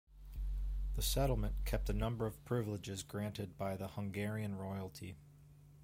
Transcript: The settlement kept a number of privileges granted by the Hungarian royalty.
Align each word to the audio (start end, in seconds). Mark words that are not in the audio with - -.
The 0.95 1.03
settlement 1.03 1.63
kept 1.63 1.87
a 1.87 1.93
number 1.93 2.25
of 2.25 2.43
privileges 2.43 3.03
granted 3.03 3.55
by 3.55 3.77
the 3.77 3.89
Hungarian 3.89 4.55
royalty. 4.57 5.15